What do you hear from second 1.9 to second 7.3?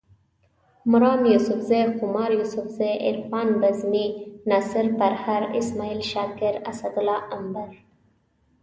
خمار یوسفزے، عرفان بزمي، ناصر پرهر، اسماعیل شاکر، اسدالله